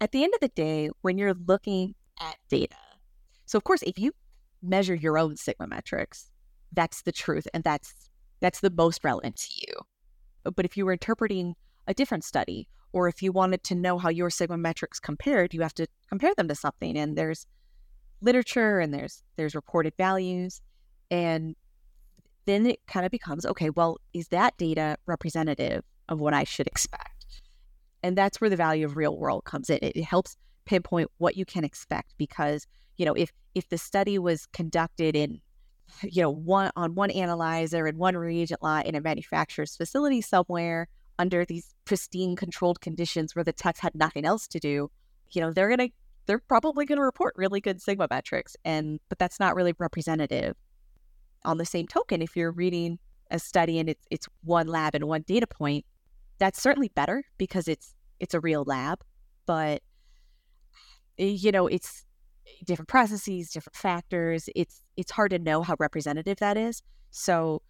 at 0.01 0.13
the 0.13 0.25
end 0.25 0.35
of 0.35 0.41
the 0.41 0.49
day, 0.49 0.91
when 1.03 1.17
you're 1.17 1.35
looking 1.35 1.95
at 2.21 2.37
data, 2.49 2.75
so 3.47 3.57
of 3.57 3.65
course, 3.65 3.83
if 3.83 3.99
you 3.99 4.13
measure 4.63 4.95
your 4.95 5.17
own 5.17 5.37
sigma 5.37 5.67
metrics, 5.69 6.31
that's 6.73 7.03
the 7.03 7.13
truth 7.13 7.47
and 7.55 7.63
that's 7.63 7.95
that's 8.41 8.61
the 8.61 8.71
most 8.71 9.05
relevant 9.05 9.37
to 9.37 9.49
you. 9.55 10.53
But 10.55 10.65
if 10.65 10.77
you 10.77 10.85
were 10.85 10.93
interpreting 10.93 11.55
a 11.91 11.95
different 11.95 12.25
study. 12.25 12.69
Or 12.93 13.09
if 13.09 13.23
you 13.23 13.33
wanted 13.33 13.63
to 13.65 13.75
know 13.75 13.99
how 13.99 14.09
your 14.09 14.31
sigma 14.31 14.57
metrics 14.57 14.99
compared, 14.99 15.55
you 15.55 15.61
have 15.63 15.75
to 15.75 15.87
compare 16.09 16.35
them 16.35 16.49
to 16.49 16.55
something. 16.55 16.97
And 16.97 17.17
there's 17.17 17.47
literature 18.21 18.81
and 18.81 18.93
there's 18.93 19.23
there's 19.37 19.55
reported 19.55 19.95
values. 19.97 20.61
And 21.11 21.57
then 22.47 22.67
it 22.67 22.81
kind 22.87 23.05
of 23.05 23.11
becomes, 23.11 23.45
okay, 23.45 23.71
well, 23.71 23.99
is 24.13 24.29
that 24.29 24.57
data 24.57 24.97
representative 25.07 25.85
of 26.09 26.21
what 26.21 26.35
I 26.35 26.45
should 26.45 26.67
expect? 26.67 27.27
And 28.03 28.17
that's 28.17 28.41
where 28.41 28.51
the 28.51 28.57
value 28.57 28.87
of 28.87 28.97
real 28.97 29.17
world 29.17 29.45
comes 29.45 29.69
in. 29.69 29.79
It, 29.83 30.03
helps 30.03 30.37
pinpoint 30.65 31.11
what 31.19 31.37
you 31.37 31.45
can 31.45 31.65
expect 31.65 32.15
because, 32.17 32.67
you 32.97 33.05
know, 33.05 33.15
if 33.15 33.33
if 33.55 33.69
the 33.69 33.79
study 33.79 34.19
was 34.19 34.47
conducted 34.47 35.17
in 35.17 35.41
you 36.03 36.23
know 36.23 36.31
one 36.31 36.71
on 36.77 36.95
one 36.95 37.11
analyzer 37.11 37.87
and 37.87 37.99
one 37.99 38.17
reagent 38.17 38.63
lot 38.63 38.87
in 38.87 38.95
a 38.95 39.01
manufacturer's 39.01 39.75
facility 39.75 40.21
somewhere 40.21 40.87
under 41.19 41.45
these 41.45 41.75
pristine 41.85 42.35
controlled 42.35 42.81
conditions 42.81 43.35
where 43.35 43.45
the 43.45 43.53
techs 43.53 43.81
had 43.81 43.95
nothing 43.95 44.25
else 44.25 44.49
to 44.49 44.59
do, 44.59 44.91
you 45.31 45.41
know, 45.41 45.53
they're 45.53 45.69
going 45.69 45.91
to 45.91 45.95
they're 46.31 46.39
probably 46.39 46.87
going 46.87 46.97
to 46.97 47.03
report 47.03 47.35
really 47.37 47.61
good 47.61 47.83
sigma 47.83 48.07
metrics 48.09 48.57
and 48.65 49.01
but 49.09 49.19
that's 49.19 49.41
not 49.41 49.57
really 49.57 49.75
representative. 49.81 50.55
On 51.45 51.59
the 51.59 51.65
same 51.65 51.89
token, 51.89 52.23
if 52.23 52.37
you're 52.37 52.53
reading 52.53 53.01
a 53.33 53.41
study 53.41 53.81
and 53.81 53.89
it's 53.89 54.07
it's 54.13 54.29
one 54.45 54.69
lab 54.69 54.95
and 54.95 55.09
one 55.09 55.23
data 55.23 55.49
point, 55.49 55.85
that's 56.39 56.63
certainly 56.63 56.89
better 56.95 57.25
because 57.37 57.67
it's 57.67 57.97
it's 58.21 58.33
a 58.33 58.39
real 58.39 58.63
lab, 58.65 59.01
but 59.45 59.83
eh, 61.19 61.25
you 61.25 61.51
know, 61.51 61.67
it's 61.67 62.05
different 62.65 62.89
processes, 62.89 63.51
different 63.51 63.75
factors. 63.75 64.49
It's 64.55 64.83
it's 64.97 65.11
hard 65.11 65.33
to 65.33 65.41
know 65.41 65.63
how 65.63 65.75
representative 65.81 66.39
that 66.39 66.57
is. 66.57 66.81
So 67.11 67.61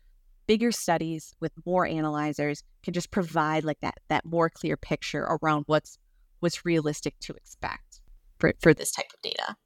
bigger 0.47 0.71
studies 0.71 1.35
with 1.41 1.53
more 1.65 1.87
analyzers 1.87 2.63
can 2.83 2.93
just 2.93 3.11
provide 3.11 3.65
like 3.65 3.81
that 3.81 3.95
that 4.09 4.27
more 4.27 4.51
clear 4.51 4.77
picture 4.77 5.23
around 5.23 5.63
what's 5.67 5.97
what's 6.41 6.67
realistic 6.67 7.19
to 7.21 7.33
expect 7.33 7.90
for, 8.41 8.55
for 8.61 8.75
this 8.75 8.91
type 8.91 9.13
of 9.15 9.23
data. 9.23 9.57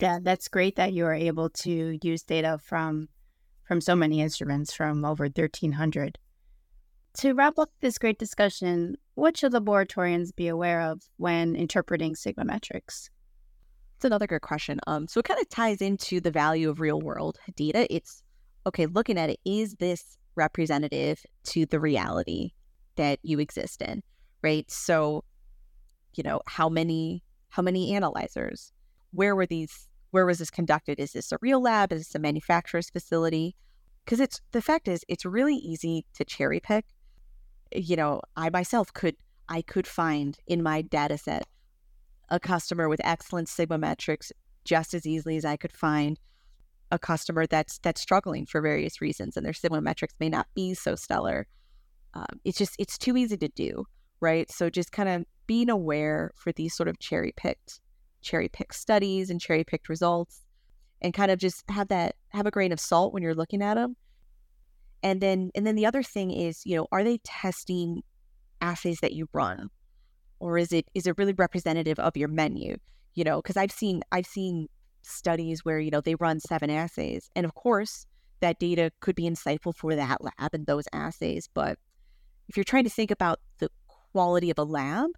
Yeah, 0.00 0.18
that's 0.22 0.48
great 0.48 0.76
that 0.76 0.92
you 0.92 1.06
are 1.06 1.14
able 1.14 1.50
to 1.50 1.98
use 2.02 2.22
data 2.22 2.58
from 2.62 3.08
from 3.64 3.80
so 3.80 3.96
many 3.96 4.20
instruments 4.20 4.74
from 4.74 5.04
over 5.04 5.24
1300. 5.24 6.18
To 7.14 7.32
wrap 7.32 7.58
up 7.58 7.70
this 7.80 7.96
great 7.96 8.18
discussion, 8.18 8.96
what 9.14 9.38
should 9.38 9.52
laboratorians 9.52 10.36
be 10.36 10.48
aware 10.48 10.82
of 10.82 11.00
when 11.16 11.56
interpreting 11.56 12.14
sigma 12.14 12.44
metrics? 12.44 13.08
It's 13.96 14.04
another 14.04 14.26
good 14.26 14.42
question. 14.42 14.80
Um, 14.86 15.08
so 15.08 15.20
it 15.20 15.24
kind 15.24 15.40
of 15.40 15.48
ties 15.48 15.80
into 15.80 16.20
the 16.20 16.30
value 16.30 16.68
of 16.68 16.78
real 16.78 17.00
world 17.00 17.38
data. 17.56 17.86
It's 17.88 18.22
okay, 18.66 18.86
looking 18.86 19.16
at 19.16 19.30
it, 19.30 19.40
is 19.44 19.76
this 19.76 20.18
representative 20.34 21.24
to 21.44 21.64
the 21.64 21.80
reality 21.80 22.50
that 22.96 23.18
you 23.22 23.38
exist 23.38 23.80
in? 23.80 24.02
Right. 24.42 24.70
So, 24.70 25.24
you 26.16 26.22
know, 26.22 26.42
how 26.46 26.68
many 26.68 27.23
how 27.54 27.62
many 27.62 27.94
analyzers? 27.94 28.72
Where 29.12 29.36
were 29.36 29.46
these 29.46 29.86
where 30.10 30.26
was 30.26 30.40
this 30.40 30.50
conducted? 30.50 30.98
Is 30.98 31.12
this 31.12 31.30
a 31.30 31.38
real 31.40 31.62
lab? 31.62 31.92
Is 31.92 32.00
this 32.00 32.14
a 32.16 32.18
manufacturer's 32.18 32.90
facility? 32.90 33.54
Because 34.04 34.18
it's 34.18 34.40
the 34.50 34.60
fact 34.60 34.88
is 34.88 35.04
it's 35.06 35.24
really 35.24 35.54
easy 35.54 36.04
to 36.14 36.24
cherry 36.24 36.58
pick. 36.58 36.84
You 37.72 37.94
know, 37.94 38.22
I 38.36 38.50
myself 38.50 38.92
could 38.92 39.14
I 39.48 39.62
could 39.62 39.86
find 39.86 40.36
in 40.48 40.64
my 40.64 40.82
data 40.82 41.16
set 41.16 41.46
a 42.28 42.40
customer 42.40 42.88
with 42.88 43.00
excellent 43.04 43.48
sigma 43.48 43.78
metrics 43.78 44.32
just 44.64 44.92
as 44.92 45.06
easily 45.06 45.36
as 45.36 45.44
I 45.44 45.56
could 45.56 45.72
find 45.72 46.18
a 46.90 46.98
customer 46.98 47.46
that's 47.46 47.78
that's 47.78 48.00
struggling 48.00 48.46
for 48.46 48.60
various 48.60 49.00
reasons 49.00 49.36
and 49.36 49.46
their 49.46 49.52
sigma 49.52 49.80
metrics 49.80 50.14
may 50.18 50.28
not 50.28 50.48
be 50.54 50.74
so 50.74 50.96
stellar 50.96 51.46
um, 52.14 52.40
it's 52.44 52.58
just 52.58 52.74
it's 52.78 52.98
too 52.98 53.16
easy 53.16 53.36
to 53.36 53.48
do 53.48 53.84
right 54.20 54.50
so 54.50 54.70
just 54.70 54.92
kind 54.92 55.08
of 55.08 55.24
being 55.46 55.70
aware 55.70 56.32
for 56.36 56.52
these 56.52 56.74
sort 56.74 56.88
of 56.88 56.98
cherry 56.98 57.32
picked 57.36 57.80
cherry 58.22 58.48
picked 58.48 58.74
studies 58.74 59.30
and 59.30 59.40
cherry 59.40 59.64
picked 59.64 59.88
results 59.88 60.42
and 61.02 61.12
kind 61.12 61.30
of 61.30 61.38
just 61.38 61.62
have 61.68 61.88
that 61.88 62.16
have 62.30 62.46
a 62.46 62.50
grain 62.50 62.72
of 62.72 62.80
salt 62.80 63.12
when 63.12 63.22
you're 63.22 63.34
looking 63.34 63.62
at 63.62 63.74
them 63.74 63.96
and 65.02 65.20
then 65.20 65.50
and 65.54 65.66
then 65.66 65.76
the 65.76 65.86
other 65.86 66.02
thing 66.02 66.30
is 66.30 66.64
you 66.64 66.74
know 66.74 66.88
are 66.90 67.04
they 67.04 67.18
testing 67.18 68.02
assays 68.60 68.98
that 69.00 69.12
you 69.12 69.28
run? 69.32 69.68
Or 70.40 70.58
is 70.58 70.72
it 70.72 70.86
is 70.94 71.06
it 71.06 71.16
really 71.18 71.34
representative 71.34 71.98
of 71.98 72.16
your 72.16 72.28
menu? 72.28 72.76
You 73.14 73.22
know 73.22 73.40
because 73.40 73.56
i've 73.56 73.70
seen 73.70 74.02
i've 74.10 74.26
seen 74.26 74.66
studies 75.02 75.64
where 75.64 75.78
you 75.78 75.90
know 75.90 76.00
they 76.00 76.16
run 76.16 76.40
seven 76.40 76.68
assays 76.68 77.30
and 77.36 77.46
of 77.46 77.54
course 77.54 78.06
that 78.40 78.58
data 78.58 78.90
could 78.98 79.14
be 79.14 79.28
insightful 79.28 79.72
for 79.72 79.94
that 79.94 80.18
lab 80.20 80.52
and 80.52 80.66
those 80.66 80.88
assays 80.92 81.48
but 81.54 81.78
if 82.48 82.56
you're 82.56 82.64
trying 82.64 82.82
to 82.82 82.90
think 82.90 83.12
about 83.12 83.38
the 83.58 83.68
quality 84.12 84.50
of 84.50 84.58
a 84.58 84.64
lab 84.64 85.10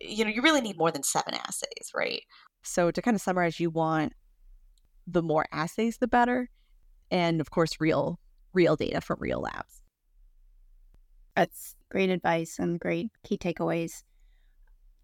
you 0.00 0.24
know, 0.24 0.30
you 0.30 0.42
really 0.42 0.60
need 0.60 0.78
more 0.78 0.90
than 0.90 1.02
seven 1.02 1.34
assays, 1.34 1.90
right? 1.94 2.22
So 2.62 2.90
to 2.90 3.02
kind 3.02 3.14
of 3.14 3.20
summarize, 3.20 3.60
you 3.60 3.70
want 3.70 4.12
the 5.06 5.22
more 5.22 5.46
assays, 5.52 5.98
the 5.98 6.08
better, 6.08 6.50
and 7.10 7.40
of 7.40 7.50
course, 7.50 7.80
real 7.80 8.18
real 8.52 8.76
data 8.76 9.00
from 9.00 9.18
real 9.20 9.40
labs. 9.40 9.82
That's 11.36 11.76
great 11.90 12.10
advice 12.10 12.58
and 12.58 12.80
great 12.80 13.10
key 13.24 13.38
takeaways. 13.38 14.02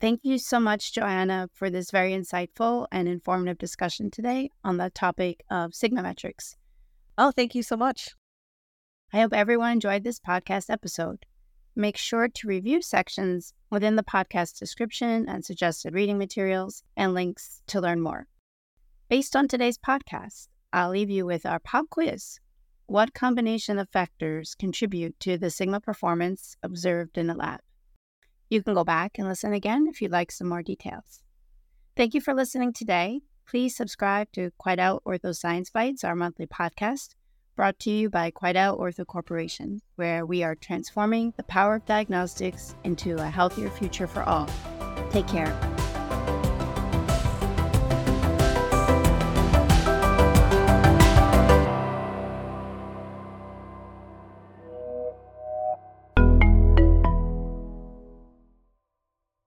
Thank 0.01 0.21
you 0.23 0.39
so 0.39 0.59
much, 0.59 0.93
Johanna, 0.93 1.49
for 1.55 1.71
this 1.71 1.91
very 1.91 2.13
insightful 2.13 2.87
and 2.91 3.09
informative 3.09 3.59
discussion 3.59 4.11
today 4.11 4.51
on 4.65 4.77
the 4.77 4.91
topic 4.91 5.45
of 5.51 5.75
Sigma 5.75 6.03
metrics. 6.03 6.57
Oh, 7.17 7.31
thank 7.31 7.55
you 7.55 7.63
so 7.63 7.77
much. 7.77 8.15
I 9.13 9.21
hope 9.21 9.33
everyone 9.33 9.73
enjoyed 9.73 10.03
this 10.03 10.19
podcast 10.19 10.69
episode. 10.69 11.25
Make 11.77 11.97
sure 11.97 12.29
to 12.29 12.49
review 12.49 12.81
sections 12.81 13.53
within 13.69 13.97
the 13.97 14.05
podcast 14.05 14.59
description 14.59 15.29
and 15.29 15.45
suggested 15.45 15.93
reading 15.93 16.19
materials 16.19 16.85
and 16.97 17.15
links 17.15 17.63
to 17.67 17.81
learn 17.81 18.01
more. 18.01 18.29
Based 19.09 19.35
on 19.35 19.49
today's 19.49 19.77
podcast, 19.77 20.49
I'll 20.73 20.91
leave 20.91 21.11
you 21.11 21.27
with 21.27 21.45
our 21.45 21.59
pop 21.59 21.91
quiz. 21.91 22.39
What 22.87 23.13
combination 23.13 23.79
of 23.79 23.89
factors 23.89 24.55
contribute 24.55 25.19
to 25.21 25.37
the 25.37 25.51
Sigma 25.51 25.81
performance 25.81 26.57
observed 26.63 27.19
in 27.19 27.27
the 27.27 27.35
lab? 27.35 27.61
You 28.51 28.63
can 28.63 28.75
go 28.75 28.85
back 28.85 29.19
and 29.19 29.27
listen 29.27 29.53
again 29.53 29.87
if 29.89 30.01
you'd 30.01 30.13
like 30.13 30.31
some 30.31 30.49
more 30.49 30.63
details. 30.63 31.23
Thank 31.97 32.15
you 32.15 32.21
for 32.21 32.35
listening 32.35 32.73
today. 32.73 33.23
Please 33.49 33.77
subscribe 33.77 34.31
to 34.33 34.53
Quidel 34.65 35.01
Ortho 35.05 35.35
Science 35.35 35.71
Bites, 35.71 36.05
our 36.05 36.15
monthly 36.15 36.47
podcast, 36.47 37.15
brought 37.57 37.79
to 37.81 37.91
you 37.91 38.11
by 38.11 38.31
Quidel 38.31 38.79
Ortho 38.79 39.07
Corporation, 39.07 39.81
where 39.97 40.27
we 40.27 40.43
are 40.43 40.55
transforming 40.55 41.33
the 41.37 41.43
power 41.45 41.77
of 41.77 41.87
diagnostics 41.87 42.75
into 42.85 43.17
a 43.17 43.27
healthier 43.27 43.71
future 43.71 44.07
for 44.07 44.23
all. 44.23 44.49
Take 45.11 45.29
care. 45.29 45.74